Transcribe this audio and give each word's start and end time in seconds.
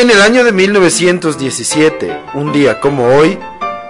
En 0.00 0.08
el 0.08 0.22
año 0.22 0.44
de 0.44 0.52
1917, 0.52 2.22
un 2.32 2.54
día 2.54 2.80
como 2.80 3.04
hoy, 3.08 3.38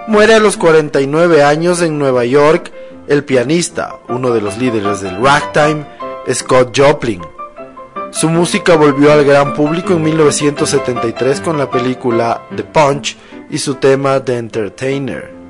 muere 0.09 0.33
a 0.33 0.41
los 0.41 0.57
49 0.57 1.41
años 1.41 1.81
en 1.81 1.97
Nueva 1.97 2.25
York 2.25 2.69
el 3.07 3.23
pianista, 3.23 3.95
uno 4.09 4.31
de 4.31 4.41
los 4.41 4.57
líderes 4.57 4.99
del 4.99 5.23
ragtime, 5.23 5.85
Scott 6.29 6.77
Joplin. 6.77 7.21
Su 8.11 8.27
música 8.27 8.75
volvió 8.75 9.13
al 9.13 9.23
gran 9.23 9.53
público 9.53 9.93
en 9.93 10.03
1973 10.03 11.39
con 11.39 11.57
la 11.57 11.71
película 11.71 12.45
The 12.57 12.65
Punch 12.65 13.15
y 13.49 13.57
su 13.59 13.75
tema 13.75 14.21
The 14.21 14.35
Entertainer. 14.37 15.40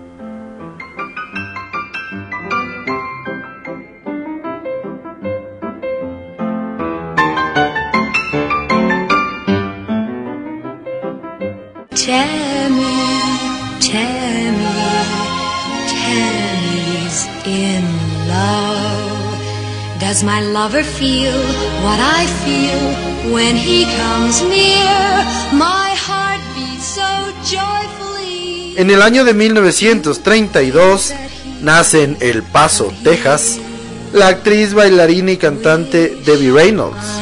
Does 20.00 20.24
my 20.24 20.42
lover 20.42 20.84
feel 20.84 21.34
what 21.84 22.00
I 22.00 22.26
feel 22.46 23.34
when 23.34 23.58
he 23.58 23.86
comes 23.98 24.42
near? 24.44 24.92
En 28.78 28.90
el 28.90 29.02
año 29.02 29.26
de 29.26 29.34
1932 29.34 31.14
nace 31.62 32.04
en 32.04 32.18
El 32.22 32.44
Paso, 32.44 32.94
Texas, 33.04 33.60
la 34.14 34.30
actriz, 34.30 34.74
bailarina 34.74 35.32
y 35.32 35.38
cantante 35.38 36.16
Debbie 36.26 36.52
Reynolds. 36.52 37.21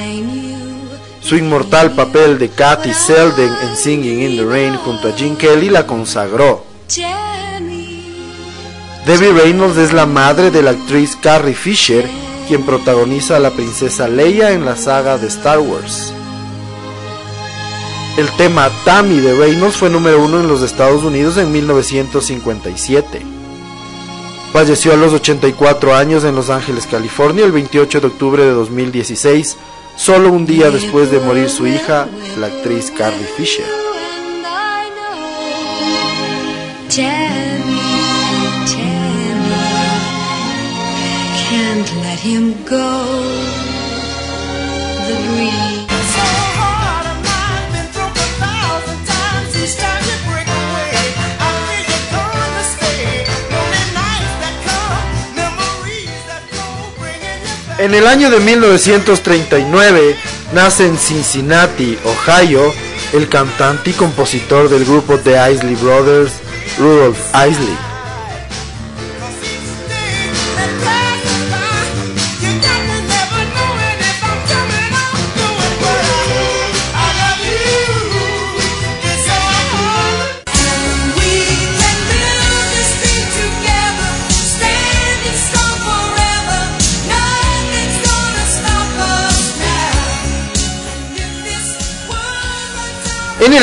Su 1.30 1.35
inmortal 1.35 1.91
papel 1.91 2.39
de 2.39 2.49
Kathy 2.49 2.91
Selden 2.91 3.53
en 3.61 3.77
Singing 3.77 4.23
in 4.23 4.35
the 4.35 4.44
Rain 4.44 4.75
junto 4.77 5.09
a 5.09 5.11
Gene 5.11 5.38
Kelly 5.38 5.69
la 5.69 5.85
consagró. 5.85 6.63
Debbie 9.05 9.33
Reynolds 9.33 9.77
es 9.77 9.94
la 9.94 10.07
madre 10.07 10.50
de 10.50 10.63
la 10.63 10.72
actriz 10.72 11.16
Carrie 11.16 11.53
Fisher 11.53 12.09
quien 12.47 12.66
protagoniza 12.66 13.35
a 13.35 13.39
la 13.39 13.52
princesa 13.52 14.07
Leia 14.07 14.53
en 14.53 14.66
la 14.66 14.75
saga 14.75 15.19
de 15.19 15.27
Star 15.27 15.59
Wars. 15.59 16.11
El 18.17 18.27
tema 18.31 18.72
Tammy 18.83 19.19
de 19.19 19.35
Reynolds 19.35 19.77
fue 19.77 19.91
número 19.91 20.23
uno 20.25 20.39
en 20.39 20.47
los 20.47 20.63
Estados 20.63 21.03
Unidos 21.03 21.38
en 21.38 21.52
1957. 21.52 23.22
Falleció 24.52 24.94
a 24.94 24.97
los 24.97 25.13
84 25.13 25.95
años 25.95 26.23
en 26.23 26.33
Los 26.33 26.50
Ángeles, 26.50 26.88
California, 26.88 27.45
el 27.45 27.52
28 27.52 28.02
de 28.02 28.07
octubre 28.07 28.44
de 28.44 28.50
2016, 28.50 29.57
solo 30.00 30.31
un 30.31 30.45
día 30.45 30.72
después 30.72 31.11
de 31.11 31.19
morir 31.19 31.50
su 31.50 31.67
hija, 31.67 32.08
la 32.40 32.47
actriz 32.47 32.90
Carrie 32.90 33.28
Fisher. 33.35 33.66
En 57.79 57.94
el 57.94 58.07
año 58.07 58.29
de 58.29 58.41
1939 58.41 60.17
nace 60.53 60.85
en 60.85 60.97
Cincinnati, 60.97 61.97
Ohio, 62.03 62.73
el 63.13 63.29
cantante 63.29 63.91
y 63.91 63.94
compositor 63.94 64.67
del 64.67 64.84
grupo 64.84 65.17
The 65.17 65.53
Isley 65.53 65.75
Brothers, 65.75 66.34
Rudolph 66.78 67.17
Isley. 67.34 67.88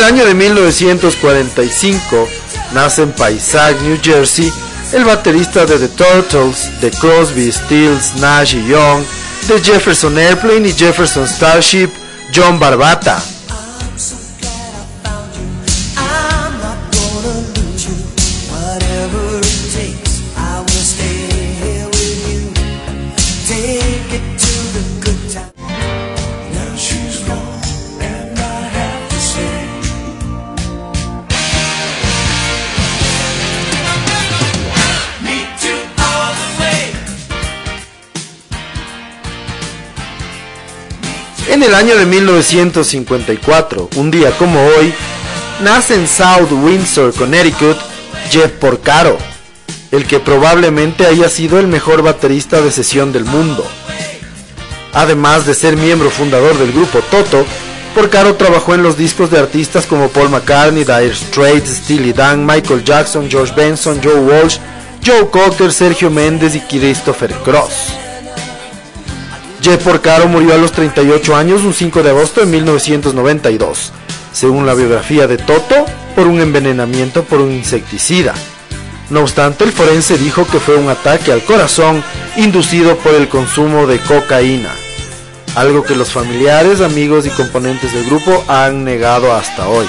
Año 0.06 0.24
de 0.24 0.34
1945 0.34 2.28
nace 2.72 3.02
en 3.02 3.12
Paisac, 3.12 3.80
New 3.80 3.98
Jersey, 4.00 4.52
el 4.92 5.04
baterista 5.04 5.66
de 5.66 5.80
The 5.80 5.88
Turtles, 5.88 6.80
de 6.80 6.92
Crosby, 6.92 7.50
Stills, 7.50 8.14
Nash 8.16 8.54
y 8.54 8.68
Young, 8.68 9.04
de 9.48 9.60
Jefferson 9.60 10.16
Airplane 10.16 10.68
y 10.68 10.72
Jefferson 10.72 11.26
Starship, 11.26 11.90
John 12.32 12.60
Barbata. 12.60 13.20
En 41.56 41.62
el 41.62 41.74
año 41.74 41.96
de 41.96 42.04
1954, 42.04 43.88
un 43.96 44.10
día 44.10 44.30
como 44.32 44.62
hoy, 44.62 44.92
nace 45.62 45.94
en 45.94 46.06
South 46.06 46.52
Windsor, 46.52 47.14
Connecticut, 47.14 47.78
Jeff 48.30 48.50
Porcaro, 48.60 49.16
el 49.90 50.04
que 50.04 50.20
probablemente 50.20 51.06
haya 51.06 51.30
sido 51.30 51.58
el 51.58 51.66
mejor 51.66 52.02
baterista 52.02 52.60
de 52.60 52.70
sesión 52.70 53.10
del 53.10 53.24
mundo. 53.24 53.66
Además 54.92 55.46
de 55.46 55.54
ser 55.54 55.78
miembro 55.78 56.10
fundador 56.10 56.58
del 56.58 56.72
grupo 56.72 56.98
Toto, 57.10 57.46
Porcaro 57.94 58.34
trabajó 58.34 58.74
en 58.74 58.82
los 58.82 58.98
discos 58.98 59.30
de 59.30 59.38
artistas 59.38 59.86
como 59.86 60.10
Paul 60.10 60.28
McCartney, 60.28 60.84
Dire 60.84 61.14
Straits, 61.14 61.84
Steely 61.84 62.12
Dan, 62.12 62.44
Michael 62.44 62.84
Jackson, 62.84 63.30
George 63.30 63.54
Benson, 63.56 63.98
Joe 64.04 64.20
Walsh, 64.20 64.58
Joe 65.02 65.30
Cocker, 65.30 65.72
Sergio 65.72 66.10
Méndez 66.10 66.54
y 66.54 66.60
Christopher 66.60 67.32
Cross. 67.36 68.05
Jeff 69.66 69.82
Porcaro 69.82 70.28
murió 70.28 70.54
a 70.54 70.58
los 70.58 70.70
38 70.70 71.34
años 71.34 71.64
un 71.64 71.74
5 71.74 72.04
de 72.04 72.10
agosto 72.10 72.38
de 72.38 72.46
1992, 72.46 73.90
según 74.32 74.64
la 74.64 74.74
biografía 74.74 75.26
de 75.26 75.38
Toto, 75.38 75.74
por 76.14 76.28
un 76.28 76.40
envenenamiento 76.40 77.24
por 77.24 77.40
un 77.40 77.50
insecticida. 77.50 78.32
No 79.10 79.22
obstante, 79.22 79.64
el 79.64 79.72
forense 79.72 80.18
dijo 80.18 80.46
que 80.46 80.60
fue 80.60 80.76
un 80.76 80.88
ataque 80.88 81.32
al 81.32 81.42
corazón 81.42 82.04
inducido 82.36 82.96
por 82.98 83.16
el 83.16 83.28
consumo 83.28 83.88
de 83.88 83.98
cocaína, 83.98 84.70
algo 85.56 85.82
que 85.82 85.96
los 85.96 86.12
familiares, 86.12 86.80
amigos 86.80 87.26
y 87.26 87.30
componentes 87.30 87.92
del 87.92 88.06
grupo 88.06 88.44
han 88.46 88.84
negado 88.84 89.34
hasta 89.34 89.66
hoy. 89.66 89.88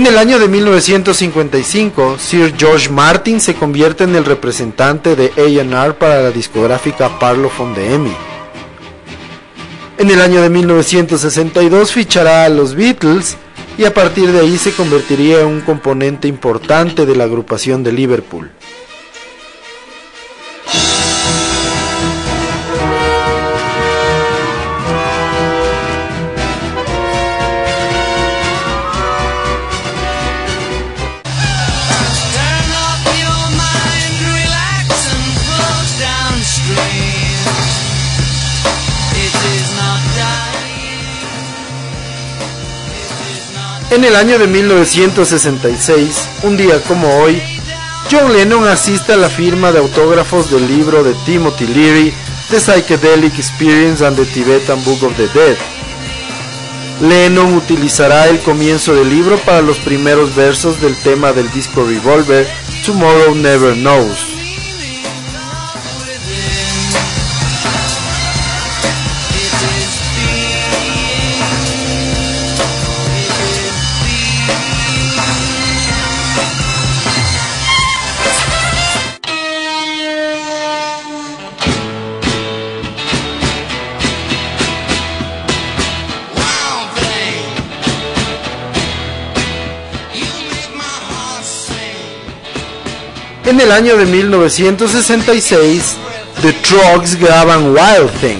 En 0.00 0.06
el 0.06 0.16
año 0.16 0.38
de 0.38 0.48
1955, 0.48 2.16
Sir 2.18 2.54
George 2.56 2.88
Martin 2.88 3.38
se 3.38 3.52
convierte 3.52 4.04
en 4.04 4.16
el 4.16 4.24
representante 4.24 5.14
de 5.14 5.30
A&R 5.36 5.92
para 5.92 6.22
la 6.22 6.30
discográfica 6.30 7.18
Parlophone 7.18 7.74
de 7.74 7.94
EMI. 7.96 8.12
En 9.98 10.10
el 10.10 10.22
año 10.22 10.40
de 10.40 10.48
1962 10.48 11.92
fichará 11.92 12.46
a 12.46 12.48
los 12.48 12.74
Beatles 12.74 13.36
y 13.76 13.84
a 13.84 13.92
partir 13.92 14.32
de 14.32 14.40
ahí 14.40 14.56
se 14.56 14.72
convertiría 14.72 15.42
en 15.42 15.48
un 15.48 15.60
componente 15.60 16.28
importante 16.28 17.04
de 17.04 17.14
la 17.14 17.24
agrupación 17.24 17.82
de 17.82 17.92
Liverpool. 17.92 18.50
En 43.90 44.04
el 44.04 44.14
año 44.14 44.38
de 44.38 44.46
1966, 44.46 46.28
un 46.44 46.56
día 46.56 46.80
como 46.86 47.08
hoy, 47.18 47.42
John 48.08 48.32
Lennon 48.32 48.64
asiste 48.68 49.14
a 49.14 49.16
la 49.16 49.28
firma 49.28 49.72
de 49.72 49.80
autógrafos 49.80 50.48
del 50.48 50.68
libro 50.68 51.02
de 51.02 51.12
Timothy 51.26 51.66
Leary, 51.66 52.14
The 52.50 52.60
Psychedelic 52.60 53.36
Experience 53.36 54.06
and 54.06 54.16
the 54.16 54.24
Tibetan 54.26 54.82
Book 54.84 55.02
of 55.02 55.16
the 55.16 55.26
Dead. 55.34 55.56
Lennon 57.00 57.54
utilizará 57.54 58.28
el 58.28 58.38
comienzo 58.38 58.94
del 58.94 59.10
libro 59.10 59.36
para 59.38 59.60
los 59.60 59.78
primeros 59.80 60.36
versos 60.36 60.80
del 60.80 60.96
tema 61.02 61.32
del 61.32 61.50
disco 61.50 61.84
Revolver, 61.84 62.46
Tomorrow 62.86 63.34
Never 63.34 63.74
Knows. 63.74 64.29
En 93.50 93.58
el 93.58 93.72
año 93.72 93.96
de 93.96 94.06
1966, 94.06 95.96
The 96.40 96.52
Trogs 96.52 97.16
graban 97.16 97.74
Wild 97.74 98.12
Thing 98.20 98.38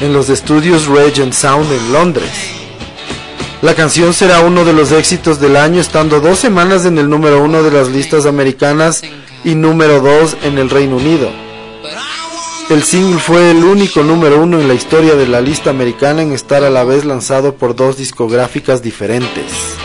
en 0.00 0.12
los 0.12 0.28
estudios 0.28 0.86
Regent 0.86 1.32
Sound 1.32 1.66
en 1.72 1.92
Londres. 1.92 2.30
La 3.60 3.74
canción 3.74 4.14
será 4.14 4.38
uno 4.38 4.64
de 4.64 4.72
los 4.72 4.92
éxitos 4.92 5.40
del 5.40 5.56
año, 5.56 5.80
estando 5.80 6.20
dos 6.20 6.38
semanas 6.38 6.84
en 6.84 6.96
el 6.98 7.10
número 7.10 7.42
uno 7.42 7.64
de 7.64 7.72
las 7.72 7.88
listas 7.88 8.24
americanas 8.24 9.02
y 9.42 9.56
número 9.56 9.98
dos 9.98 10.36
en 10.44 10.56
el 10.58 10.70
Reino 10.70 10.98
Unido. 10.98 11.28
El 12.70 12.84
single 12.84 13.18
fue 13.18 13.50
el 13.50 13.64
único 13.64 14.04
número 14.04 14.40
uno 14.40 14.60
en 14.60 14.68
la 14.68 14.74
historia 14.74 15.16
de 15.16 15.26
la 15.26 15.40
lista 15.40 15.70
americana 15.70 16.22
en 16.22 16.30
estar 16.30 16.62
a 16.62 16.70
la 16.70 16.84
vez 16.84 17.04
lanzado 17.04 17.56
por 17.56 17.74
dos 17.74 17.96
discográficas 17.96 18.80
diferentes. 18.80 19.81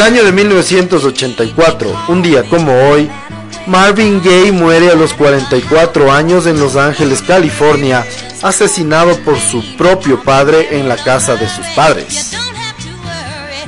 El 0.00 0.06
año 0.06 0.24
de 0.24 0.32
1984, 0.32 2.04
un 2.08 2.22
día 2.22 2.42
como 2.44 2.72
hoy, 2.88 3.10
Marvin 3.66 4.22
Gaye 4.24 4.50
muere 4.50 4.90
a 4.90 4.94
los 4.94 5.12
44 5.12 6.10
años 6.10 6.46
en 6.46 6.58
Los 6.58 6.76
Ángeles, 6.76 7.20
California, 7.20 8.06
asesinado 8.40 9.14
por 9.18 9.38
su 9.38 9.62
propio 9.76 10.22
padre 10.22 10.78
en 10.78 10.88
la 10.88 10.96
casa 10.96 11.36
de 11.36 11.46
sus 11.46 11.66
padres. 11.76 12.32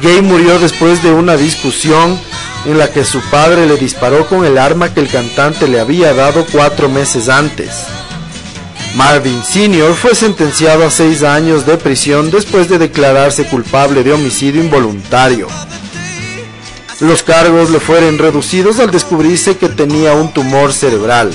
Gaye 0.01 0.23
murió 0.23 0.59
después 0.59 1.03
de 1.03 1.13
una 1.13 1.37
discusión 1.37 2.19
en 2.65 2.79
la 2.79 2.91
que 2.91 3.05
su 3.05 3.21
padre 3.31 3.67
le 3.67 3.77
disparó 3.77 4.27
con 4.27 4.47
el 4.47 4.57
arma 4.57 4.95
que 4.95 5.01
el 5.01 5.09
cantante 5.09 5.69
le 5.69 5.81
había 5.81 6.15
dado 6.15 6.47
cuatro 6.51 6.89
meses 6.89 7.29
antes. 7.29 7.85
Marvin 8.95 9.43
Sr. 9.45 9.93
fue 9.95 10.15
sentenciado 10.15 10.87
a 10.87 10.91
seis 10.91 11.25
años 11.25 11.67
de 11.67 11.77
prisión 11.77 12.31
después 12.31 12.71
de 12.71 12.79
declararse 12.79 13.45
culpable 13.45 14.03
de 14.03 14.15
homicidio 14.15 14.63
involuntario. 14.63 15.49
Los 17.03 17.25
cargos 17.25 17.71
le 17.71 17.81
fueron 17.81 18.17
reducidos 18.17 18.79
al 18.79 18.93
descubrirse 18.93 19.57
que 19.57 19.69
tenía 19.69 20.13
un 20.15 20.33
tumor 20.33 20.73
cerebral. 20.73 21.33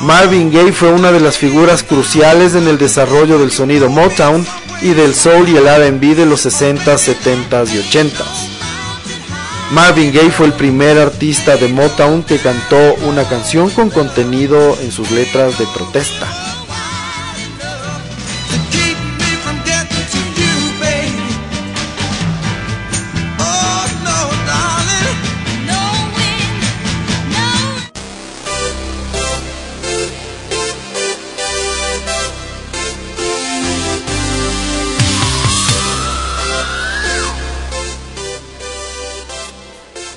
Marvin 0.00 0.50
Gaye 0.50 0.72
fue 0.72 0.90
una 0.90 1.12
de 1.12 1.20
las 1.20 1.36
figuras 1.36 1.82
cruciales 1.82 2.54
en 2.54 2.66
el 2.66 2.78
desarrollo 2.78 3.38
del 3.38 3.50
sonido 3.50 3.90
Motown 3.90 4.46
y 4.80 4.94
del 4.94 5.14
soul 5.14 5.50
y 5.50 5.58
el 5.58 5.66
R&B 5.66 6.14
de 6.14 6.24
los 6.24 6.46
60s, 6.46 7.14
70s 7.14 7.74
y 7.74 7.78
80s. 7.78 8.48
Marvin 9.72 10.14
Gaye 10.14 10.30
fue 10.30 10.46
el 10.46 10.54
primer 10.54 10.96
artista 10.96 11.58
de 11.58 11.68
Motown 11.68 12.22
que 12.22 12.38
cantó 12.38 12.94
una 13.06 13.24
canción 13.24 13.68
con 13.68 13.90
contenido 13.90 14.78
en 14.80 14.90
sus 14.90 15.10
letras 15.10 15.58
de 15.58 15.66
protesta. 15.66 16.47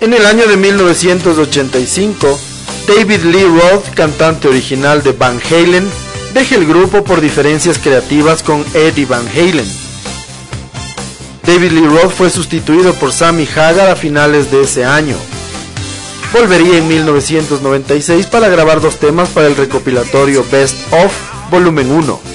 En 0.02 0.16
el 0.16 0.26
año 0.26 0.48
de 0.48 0.58
1985, 0.58 2.40
David 2.88 3.20
Lee 3.22 3.44
Roth, 3.44 3.94
cantante 3.94 4.48
original 4.48 5.04
de 5.04 5.12
Van 5.12 5.40
Halen, 5.40 5.88
deja 6.34 6.56
el 6.56 6.66
grupo 6.66 7.04
por 7.04 7.22
diferencias 7.22 7.78
creativas 7.78 8.42
con 8.42 8.66
Eddie 8.74 9.06
Van 9.06 9.28
Halen. 9.28 9.72
David 11.46 11.72
Lee 11.74 11.86
Roth 11.86 12.14
fue 12.14 12.32
sustituido 12.32 12.96
por 12.96 13.14
Sammy 13.14 13.48
Hagar 13.56 13.92
a 13.92 13.96
finales 13.96 14.50
de 14.50 14.64
ese 14.64 14.86
año. 14.86 15.18
Volvería 16.34 16.80
en 16.80 16.88
1996 16.88 18.26
para 18.26 18.50
grabar 18.50 18.82
dos 18.82 18.98
temas 18.98 19.30
para 19.30 19.46
el 19.46 19.56
recopilatorio 19.56 20.44
Best 20.52 20.78
of 20.94 21.14
Volumen 21.52 21.92
1. 21.92 22.31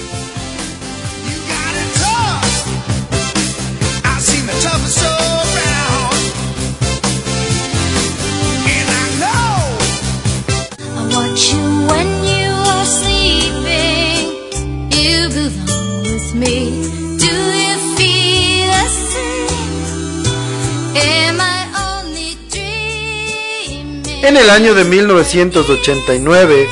En 24.26 24.36
el 24.36 24.50
año 24.50 24.74
de 24.74 24.82
1989, 24.82 26.66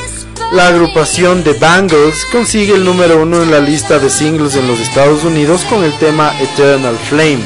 la 0.51 0.67
agrupación 0.67 1.45
The 1.45 1.53
Bangles 1.53 2.25
consigue 2.33 2.75
el 2.75 2.85
número 2.85 3.23
uno 3.23 3.45
en 3.45 3.53
la 3.53 3.61
lista 3.61 4.01
de 4.01 4.11
singles 4.11 4.57
en 4.57 4.67
los 4.67 4.81
Estados 4.81 5.23
Unidos 5.23 5.65
con 5.71 5.85
el 5.85 5.97
tema 5.99 6.33
Eternal 6.41 6.97
Flame. 7.09 7.45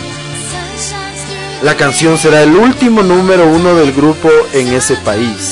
La 1.63 1.77
canción 1.77 2.17
será 2.17 2.43
el 2.43 2.57
último 2.57 3.03
número 3.03 3.47
uno 3.49 3.75
del 3.75 3.93
grupo 3.93 4.31
en 4.55 4.69
ese 4.69 4.97
país. 4.97 5.48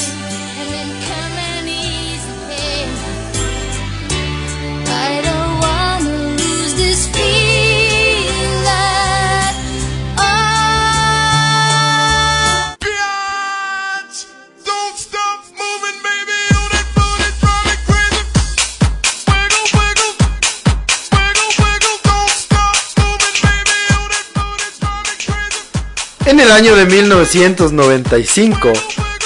El 26.47 26.53
año 26.53 26.77
de 26.77 26.87
1995, 26.87 28.73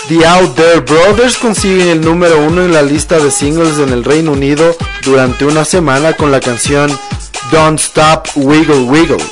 The 0.09 0.27
Out 0.27 0.59
Brothers 0.89 1.37
consiguen 1.37 1.89
el 1.89 2.01
número 2.01 2.43
uno 2.47 2.63
en 2.65 2.73
la 2.73 2.81
lista 2.81 3.19
de 3.19 3.31
singles 3.31 3.79
en 3.79 3.91
el 3.91 4.05
Reino 4.05 4.33
Unido 4.33 4.75
durante 5.05 5.45
una 5.45 5.67
semana 5.67 6.15
con 6.15 6.31
la 6.31 6.41
canción 6.41 6.91
Don't 7.53 7.79
Stop 7.79 8.27
Wiggle 8.37 8.85
Wiggle. 8.85 9.23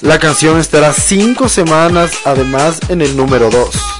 La 0.00 0.18
canción 0.18 0.58
estará 0.58 0.92
cinco 0.92 1.48
semanas 1.48 2.10
además 2.24 2.80
en 2.88 3.02
el 3.02 3.16
número 3.16 3.50
2. 3.50 3.99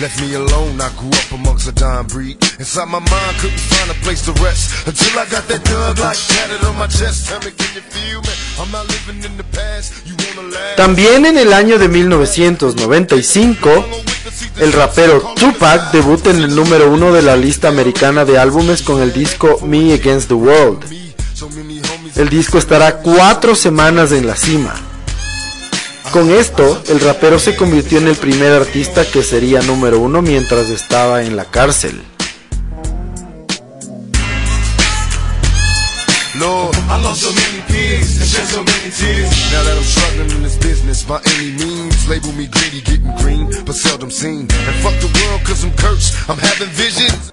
Left 0.00 0.18
me 0.22 0.32
alone, 0.32 0.80
I 0.80 0.88
grew 0.96 1.10
up 1.10 1.30
amongst 1.30 1.68
a 1.68 1.72
dying 1.72 2.06
breed. 2.06 2.38
Inside 2.58 2.88
my 2.88 3.00
mind, 3.00 3.36
couldn't 3.36 3.60
find 3.60 3.90
a 3.90 3.94
place 4.02 4.24
to 4.24 4.32
rest. 4.42 4.88
Until 4.88 5.18
I 5.18 5.26
got 5.28 5.46
that 5.48 5.60
thug 5.60 5.98
like 5.98 6.16
tatted 6.16 6.64
on 6.64 6.78
my 6.78 6.86
chest. 6.86 7.28
Tell 7.28 7.38
me, 7.40 7.50
can 7.52 7.68
you 7.74 7.82
feel 7.82 8.22
me? 8.22 8.32
I'm 8.58 8.72
not 8.72 8.88
living 8.88 9.22
in 9.22 9.36
the 9.36 9.44
past. 9.52 9.92
You 10.06 10.16
wanna 10.16 10.48
laugh? 10.48 10.76
También 10.76 11.26
en 11.26 11.36
el 11.36 11.52
año 11.52 11.78
de 11.78 11.88
1995, 11.88 13.68
el 14.60 14.72
rapero 14.72 15.34
Tupac 15.38 15.92
debuta 15.92 16.30
en 16.30 16.44
el 16.44 16.56
número 16.56 16.90
uno 16.90 17.12
de 17.12 17.20
la 17.20 17.36
lista 17.36 17.68
americana 17.68 18.24
de 18.24 18.38
álbumes 18.38 18.80
con 18.80 19.02
el 19.02 19.12
disco 19.12 19.60
Me 19.66 19.92
Against 19.92 20.28
the 20.28 20.34
World. 20.34 20.82
El 22.16 22.30
disco 22.30 22.56
estará 22.56 23.02
cuatro 23.02 23.54
semanas 23.54 24.12
en 24.12 24.26
la 24.26 24.36
cima. 24.36 24.89
Con 26.12 26.32
esto, 26.32 26.82
el 26.88 26.98
rapero 26.98 27.38
se 27.38 27.54
convirtió 27.54 27.98
en 27.98 28.08
el 28.08 28.16
primer 28.16 28.52
artista 28.52 29.04
que 29.04 29.22
sería 29.22 29.62
número 29.62 30.00
uno 30.00 30.22
mientras 30.22 30.68
estaba 30.68 31.22
en 31.22 31.36
la 31.36 31.44
cárcel. 31.44 32.02
And 44.66 44.76
fuck 44.82 44.94
the 45.00 45.06
world 45.06 45.44
cause 45.44 45.64
I'm 45.64 45.72
I'm 46.28 46.38
having 46.38 46.68
visions. 46.70 47.32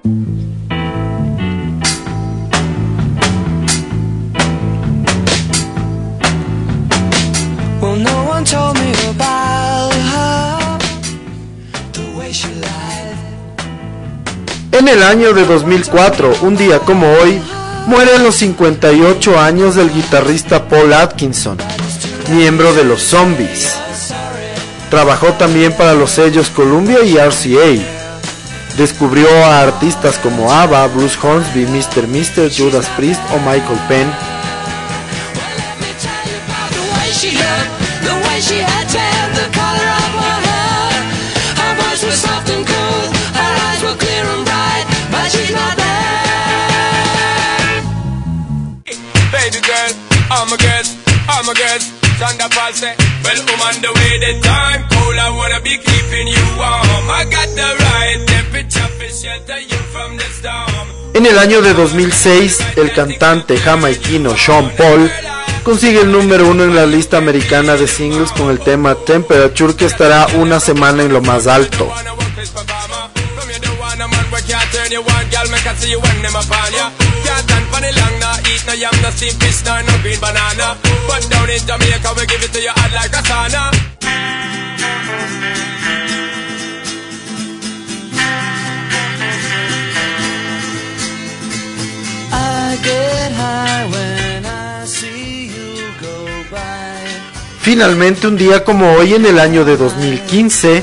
Año 15.08 15.34
de 15.34 15.46
2004, 15.46 16.40
un 16.42 16.58
día 16.58 16.80
como 16.80 17.10
hoy, 17.10 17.42
muere 17.86 18.16
a 18.16 18.20
los 18.20 18.36
58 18.36 19.40
años 19.40 19.78
el 19.78 19.90
guitarrista 19.90 20.68
Paul 20.68 20.92
Atkinson, 20.92 21.58
miembro 22.30 22.74
de 22.74 22.84
los 22.84 23.02
Zombies. 23.04 23.74
Trabajó 24.90 25.28
también 25.34 25.72
para 25.72 25.94
los 25.94 26.12
sellos 26.12 26.50
Columbia 26.50 27.04
y 27.04 27.16
RCA. 27.16 27.82
Descubrió 28.78 29.30
a 29.46 29.62
artistas 29.62 30.18
como 30.18 30.52
ABBA, 30.52 30.88
Bruce 30.88 31.18
Hornsby, 31.22 31.66
Mr. 31.68 32.08
Mister, 32.08 32.52
Judas 32.54 32.88
Priest 32.98 33.22
o 33.34 33.40
Michael 33.40 33.80
Penn 33.88 34.10
En 61.13 61.25
el 61.25 61.39
año 61.39 61.62
de 61.62 61.74
2006, 61.74 62.60
el 62.75 62.92
cantante 62.92 63.58
jamaiquino 63.58 64.38
Sean 64.38 64.70
Paul 64.77 65.10
consigue 65.63 66.01
el 66.01 66.12
número 66.12 66.48
uno 66.48 66.66
en 66.66 66.75
la 66.75 66.86
lista 66.86 67.18
americana 67.18 67.75
de 67.75 67.88
singles 67.88 68.32
con 68.32 68.50
el 68.50 68.60
tema 68.60 68.96
Temperature 68.96 69.74
que 69.75 69.86
estará 69.86 70.27
una 70.36 70.60
semana 70.60 71.04
en 71.04 71.13
lo 71.13 71.22
más 71.22 71.48
alto. 71.48 71.92
Finalmente, 97.62 98.28
un 98.28 98.38
día 98.38 98.64
como 98.64 98.94
hoy 98.94 99.14
en 99.14 99.26
el 99.26 99.40
año 99.40 99.66
de 99.66 99.76
2015, 99.76 100.82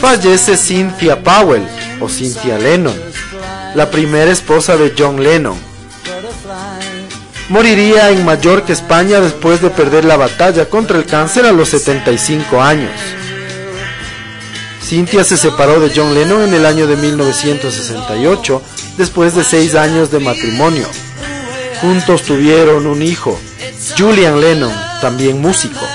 fallece 0.00 0.56
Cynthia 0.56 1.22
Powell 1.22 1.62
o 2.00 2.08
Cynthia 2.08 2.56
Lennon, 2.56 2.94
la 3.74 3.90
primera 3.90 4.30
esposa 4.30 4.76
de 4.76 4.94
John 4.96 5.22
Lennon. 5.22 5.58
Moriría 7.48 8.10
en 8.10 8.24
Mallorca, 8.24 8.72
España, 8.72 9.20
después 9.20 9.60
de 9.60 9.70
perder 9.70 10.04
la 10.04 10.16
batalla 10.16 10.68
contra 10.68 10.98
el 10.98 11.04
cáncer 11.04 11.46
a 11.46 11.52
los 11.52 11.68
75 11.70 12.62
años. 12.62 12.92
Cynthia 14.82 15.24
se 15.24 15.36
separó 15.36 15.80
de 15.80 15.92
John 15.94 16.14
Lennon 16.14 16.42
en 16.42 16.54
el 16.54 16.66
año 16.66 16.86
de 16.86 16.96
1968, 16.96 18.62
después 18.96 19.34
de 19.34 19.44
seis 19.44 19.74
años 19.74 20.10
de 20.10 20.20
matrimonio. 20.20 20.86
Juntos 21.80 22.22
tuvieron 22.22 22.86
un 22.86 23.02
hijo, 23.02 23.38
Julian 23.96 24.40
Lennon, 24.40 24.72
también 25.00 25.40
músico. 25.40 25.86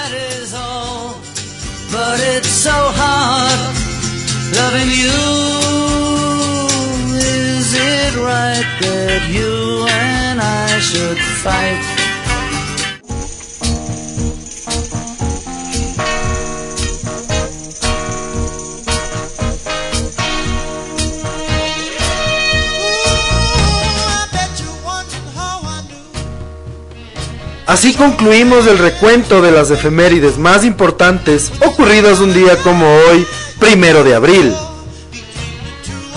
Así 27.75 27.93
concluimos 27.93 28.67
el 28.67 28.77
recuento 28.77 29.41
de 29.41 29.51
las 29.51 29.69
efemérides 29.69 30.37
más 30.37 30.63
importantes 30.63 31.51
ocurridas 31.59 32.19
un 32.19 32.33
día 32.33 32.55
como 32.63 32.85
hoy, 32.85 33.27
primero 33.59 34.03
de 34.03 34.15
abril. 34.15 34.53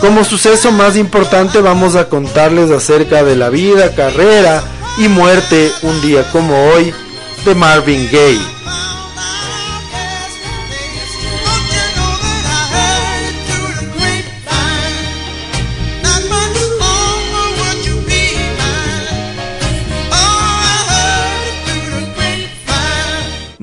Como 0.01 0.25
suceso 0.25 0.71
más 0.71 0.97
importante 0.97 1.61
vamos 1.61 1.97
a 1.97 2.09
contarles 2.09 2.71
acerca 2.71 3.25
de 3.25 3.35
la 3.35 3.51
vida, 3.51 3.95
carrera 3.95 4.63
y 4.97 5.09
muerte 5.09 5.73
un 5.83 6.01
día 6.01 6.31
como 6.31 6.71
hoy 6.71 6.95
de 7.45 7.55
Marvin 7.55 8.09
Gaye. 8.13 8.58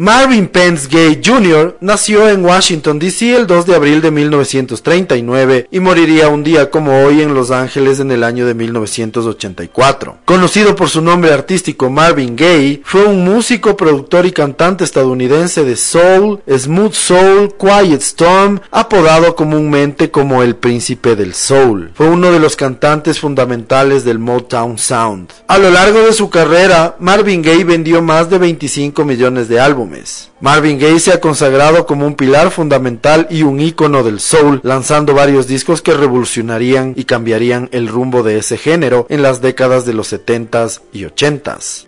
Marvin 0.06 0.48
Pence 0.48 0.88
Gay 0.88 1.20
Jr. 1.26 1.78
nació 1.82 2.30
en 2.30 2.46
Washington, 2.46 3.00
D.C. 3.00 3.36
el 3.36 3.48
2 3.48 3.66
de 3.66 3.74
abril 3.74 4.02
de 4.02 4.12
1939 4.12 5.68
y 5.72 5.80
moriría 5.80 6.30
un 6.30 6.44
día 6.44 6.70
como 6.70 7.04
hoy 7.04 7.24
en 7.24 7.34
Los 7.34 7.50
Ángeles 7.50 8.00
en 8.00 8.12
el 8.12 8.24
año 8.24 8.46
de 8.46 8.54
1984. 8.54 10.18
Conocido 10.24 10.76
por 10.76 10.90
su 10.90 11.02
nombre 11.02 11.34
artístico 11.34 11.90
Marvin 11.90 12.36
Gaye, 12.36 12.84
fue 12.84 13.04
un 13.06 13.26
músico, 13.26 13.76
productor 13.76 14.28
y 14.28 14.32
cantante 14.32 14.84
estadounidense 14.84 15.64
de 15.64 15.76
soul, 15.76 16.40
smooth 16.48 16.94
soul, 16.94 17.56
quiet 17.58 18.00
storm, 18.02 18.60
apodado 18.70 19.36
comúnmente 19.36 20.12
como 20.12 20.44
el 20.44 20.56
príncipe 20.56 21.16
del 21.16 21.34
soul. 21.34 21.90
Fue 21.96 22.08
uno 22.08 22.32
de 22.32 22.40
los 22.40 22.56
cantantes 22.56 23.20
fundamentales 23.20 24.06
del 24.06 24.20
Motown 24.20 24.78
Sound. 24.78 25.30
A 25.48 25.58
lo 25.58 25.72
largo 25.72 26.04
de 26.04 26.14
su 26.14 26.30
carrera, 26.30 26.96
Marvin 27.00 27.42
Gaye 27.42 27.64
vendió 27.64 28.04
más 28.04 28.30
de 28.30 28.38
25 28.38 29.04
millones 29.04 29.50
de 29.50 29.60
álbumes 29.60 29.95
Marvin 30.40 30.80
Gaye 30.80 31.00
se 31.00 31.14
ha 31.14 31.22
consagrado 31.22 31.86
como 31.86 32.06
un 32.06 32.16
pilar 32.16 32.52
fundamental 32.52 33.28
y 33.30 33.44
un 33.44 33.60
ícono 33.60 34.04
del 34.04 34.20
soul, 34.20 34.60
lanzando 34.64 35.14
varios 35.14 35.48
discos 35.48 35.82
que 35.82 35.94
revolucionarían 35.94 36.94
y 36.96 37.06
cambiarían 37.06 37.70
el 37.72 37.88
rumbo 37.88 38.24
de 38.24 38.38
ese 38.38 38.58
género 38.58 39.06
en 39.10 39.22
las 39.22 39.42
décadas 39.42 39.86
de 39.86 39.94
los 39.94 40.12
70s 40.12 40.82
y 40.92 41.04
80s. 41.04 41.86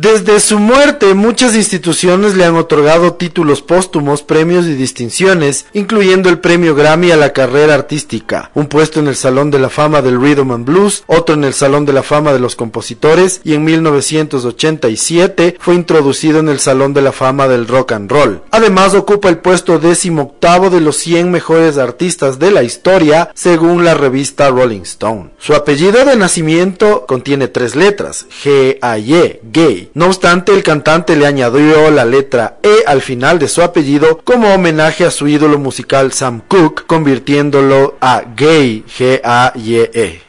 Desde 0.00 0.40
su 0.40 0.58
muerte, 0.58 1.12
muchas 1.12 1.54
instituciones 1.54 2.34
le 2.34 2.46
han 2.46 2.56
otorgado 2.56 3.16
títulos 3.16 3.60
póstumos, 3.60 4.22
premios 4.22 4.64
y 4.64 4.72
distinciones, 4.72 5.66
incluyendo 5.74 6.30
el 6.30 6.38
premio 6.38 6.74
Grammy 6.74 7.10
a 7.10 7.18
la 7.18 7.34
carrera 7.34 7.74
artística, 7.74 8.50
un 8.54 8.66
puesto 8.66 8.98
en 8.98 9.08
el 9.08 9.14
Salón 9.16 9.50
de 9.50 9.58
la 9.58 9.68
Fama 9.68 10.00
del 10.00 10.18
Rhythm 10.18 10.52
and 10.52 10.64
Blues, 10.64 11.04
otro 11.06 11.34
en 11.34 11.44
el 11.44 11.52
Salón 11.52 11.84
de 11.84 11.92
la 11.92 12.02
Fama 12.02 12.32
de 12.32 12.38
los 12.38 12.56
Compositores 12.56 13.42
y 13.44 13.52
en 13.52 13.62
1987 13.62 15.58
fue 15.60 15.74
introducido 15.74 16.38
en 16.38 16.48
el 16.48 16.60
Salón 16.60 16.94
de 16.94 17.02
la 17.02 17.12
Fama 17.12 17.46
del 17.46 17.68
Rock 17.68 17.92
and 17.92 18.10
Roll. 18.10 18.40
Además 18.52 18.94
ocupa 18.94 19.28
el 19.28 19.36
puesto 19.36 19.78
décimo 19.78 20.22
octavo 20.22 20.70
de 20.70 20.80
los 20.80 20.96
100 20.96 21.30
mejores 21.30 21.76
artistas 21.76 22.38
de 22.38 22.50
la 22.50 22.62
historia, 22.62 23.30
según 23.34 23.84
la 23.84 23.92
revista 23.92 24.48
Rolling 24.48 24.80
Stone. 24.80 25.32
Su 25.38 25.54
apellido 25.54 26.06
de 26.06 26.16
nacimiento 26.16 27.04
contiene 27.06 27.48
tres 27.48 27.76
letras, 27.76 28.24
G-A-Y, 28.42 29.40
gay 29.42 29.89
no 29.94 30.06
obstante, 30.06 30.52
el 30.52 30.62
cantante 30.62 31.16
le 31.16 31.26
añadió 31.26 31.90
la 31.90 32.04
letra 32.04 32.58
E 32.62 32.84
al 32.86 33.02
final 33.02 33.38
de 33.38 33.48
su 33.48 33.62
apellido 33.62 34.20
como 34.22 34.54
homenaje 34.54 35.04
a 35.04 35.10
su 35.10 35.26
ídolo 35.26 35.58
musical 35.58 36.12
Sam 36.12 36.42
Cooke, 36.46 36.84
convirtiéndolo 36.86 37.96
a 38.00 38.22
Gay, 38.36 38.84
G-A-Y-E. 38.86 40.22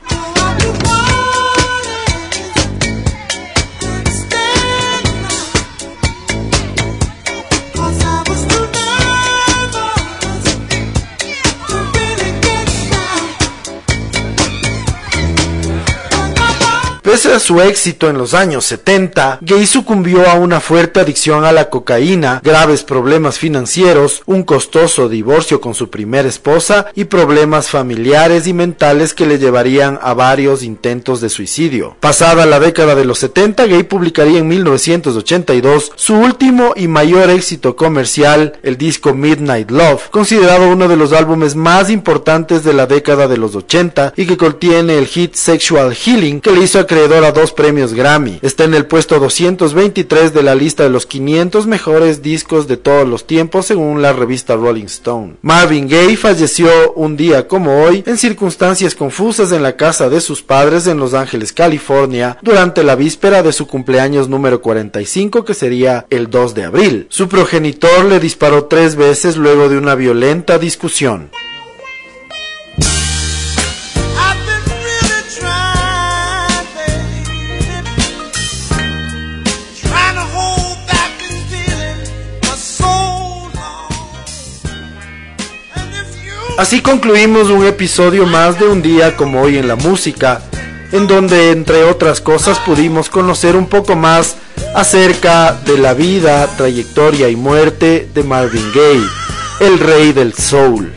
Pese 17.01 17.34
a 17.34 17.39
su 17.39 17.60
éxito 17.62 18.10
en 18.12 18.20
los 18.20 18.36
años 18.36 18.63
70, 18.65 19.39
Gay 19.41 19.65
sucumbió 19.65 20.29
a 20.29 20.36
una 20.36 20.60
fuerte 20.60 21.00
adicción 21.00 21.46
a 21.46 21.51
la 21.51 21.72
cocaína, 21.72 22.41
graves 22.43 22.84
problemas 22.84 23.39
financieros, 23.39 24.22
un 24.27 24.43
costoso 24.43 25.10
divorcio 25.10 25.62
con 25.62 25.74
su 25.74 25.89
primera 25.89 26.29
esposa 26.29 26.86
y 26.93 27.05
problemas 27.05 27.70
familiares 27.70 28.46
y 28.46 28.53
mentales 28.53 29.15
que 29.15 29.25
le 29.25 29.39
llevarían 29.39 29.98
a 30.03 30.13
varios 30.13 30.62
intentos 30.62 31.22
de 31.22 31.29
suicidio. 31.29 31.96
Pasada 32.00 32.46
la 32.46 32.60
década 32.60 32.93
de 32.93 33.05
los 33.05 33.17
70, 33.17 33.65
Gay 33.65 33.81
publicaría 33.81 34.38
en 34.38 34.48
1982 34.48 35.93
su 35.96 36.13
último 36.13 36.74
y 36.75 36.88
mayor 36.88 37.31
éxito 37.31 37.75
comercial, 37.75 38.60
el 38.62 38.77
disco 38.77 39.15
Midnight 39.15 39.71
Love, 39.71 40.10
considerado 40.12 40.69
uno 40.69 40.88
de 40.88 40.97
los 40.97 41.13
álbumes 41.13 41.56
más 41.56 41.89
importantes 41.89 42.63
de 42.63 42.73
la 42.73 42.86
década 42.86 43.28
de 43.28 43.38
los 43.38 43.56
80 43.56 44.13
y 44.15 44.28
que 44.28 44.38
contiene 44.38 44.99
el 44.99 45.08
hit 45.08 45.34
Sexual 45.34 45.95
Healing 45.95 46.41
que 46.41 46.52
le 46.52 46.62
hizo 46.62 46.90
acreedor 46.91 47.23
a 47.23 47.32
dos 47.32 47.54
premios 47.54 47.93
Grammy. 47.93 48.39
Está 48.41 48.65
en 48.65 48.73
el 48.73 48.86
puesto 48.86 49.17
223 49.17 50.34
de 50.34 50.43
la 50.43 50.56
lista 50.56 50.84
de 50.84 50.89
los 50.89 51.06
500 51.06 51.65
mejores 51.65 52.21
discos 52.21 52.67
de 52.67 52.75
todos 52.75 53.08
los 53.08 53.25
tiempos 53.25 53.67
según 53.67 54.01
la 54.01 54.12
revista 54.12 54.58
Rolling 54.58 54.88
Stone. 54.88 55.36
Marvin 55.41 55.88
Gaye 55.88 56.17
falleció 56.17 56.69
un 56.95 57.15
día 57.15 57.47
como 57.47 57.82
hoy 57.82 58.04
en 58.06 58.17
circunstancias 58.17 58.93
confusas 58.93 59.54
en 59.54 59.63
la 59.63 59.77
casa 59.77 60.10
de 60.10 60.19
sus 60.19 60.41
padres 60.41 60.86
en 60.86 60.97
Los 60.97 61.13
Ángeles, 61.13 61.54
California, 61.54 62.38
durante 62.41 62.84
la 62.84 62.95
víspera 62.95 63.41
de 63.41 63.54
su 63.54 63.67
cumpleaños 63.67 64.27
número 64.27 64.62
45 64.62 65.45
que 65.45 65.54
sería 65.54 66.08
el 66.10 66.30
2 66.30 66.56
de 66.56 66.65
abril. 66.65 67.08
Su 67.08 67.30
progenitor 67.30 68.04
le 68.04 68.19
disparó 68.19 68.65
tres 68.65 68.97
veces 68.97 69.38
luego 69.38 69.69
de 69.69 69.77
una 69.77 69.95
violenta 69.95 70.60
discusión. 70.60 71.30
Así 86.58 86.82
concluimos 86.82 87.50
un 87.50 87.66
episodio 87.66 88.26
más 88.26 88.60
de 88.60 88.68
un 88.68 88.82
día 88.82 89.16
como 89.16 89.42
hoy 89.42 89.58
en 89.58 89.68
la 89.68 89.76
música, 89.76 90.42
en 90.92 91.08
donde 91.08 91.52
entre 91.52 91.84
otras 91.84 92.22
cosas 92.22 92.60
pudimos 92.60 93.10
conocer 93.10 93.56
un 93.56 93.68
poco 93.68 93.96
más 93.96 94.36
acerca 94.76 95.54
de 95.66 95.78
la 95.78 95.94
vida, 95.94 96.48
trayectoria 96.58 97.30
y 97.30 97.36
muerte 97.36 98.08
de 98.14 98.24
Marvin 98.24 98.72
Gaye, 98.74 99.08
el 99.60 99.80
rey 99.80 100.12
del 100.12 100.34
soul. 100.34 100.92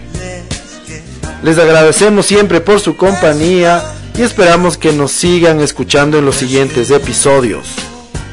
Les 1.42 1.58
agradecemos 1.58 2.26
siempre 2.26 2.60
por 2.60 2.80
su 2.80 2.96
compañía 2.96 3.82
y 4.16 4.22
esperamos 4.22 4.76
que 4.76 4.92
nos 4.92 5.12
sigan 5.12 5.60
escuchando 5.60 6.18
en 6.18 6.26
los 6.26 6.36
siguientes 6.36 6.90
episodios. 6.90 7.68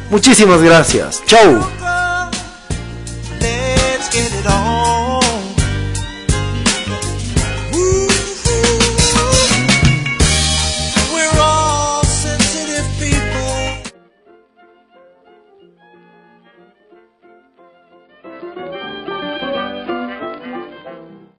Muchísimas 0.09 0.61
gracias. 0.61 1.21
Chau. 1.25 1.80